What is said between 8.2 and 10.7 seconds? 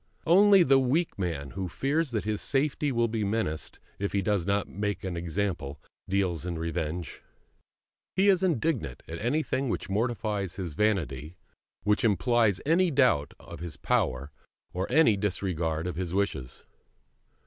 is indignant at anything which mortifies